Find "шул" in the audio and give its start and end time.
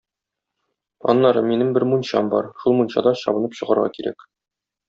2.65-2.79